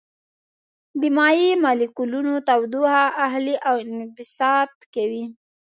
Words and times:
د 1.01 1.01
مایع 1.17 1.51
مالیکولونه 1.63 2.33
تودوخه 2.47 3.03
اخلي 3.25 3.55
او 3.69 3.75
انبساط 3.95 4.71
کوي. 4.93 5.25